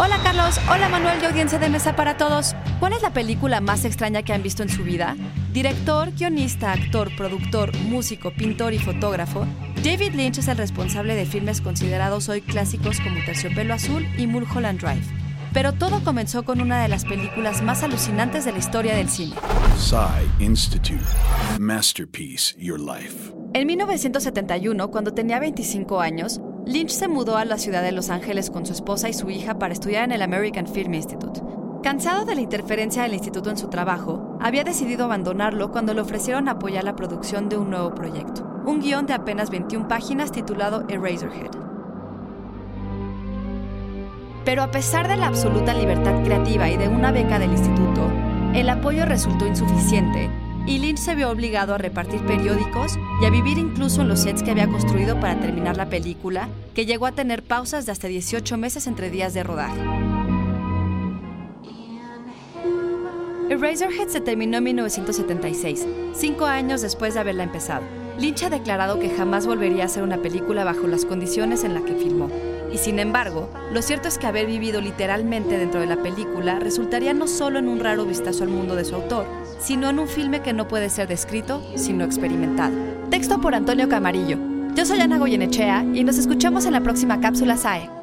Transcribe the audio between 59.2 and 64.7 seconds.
de rodaje. Eraserhead se terminó en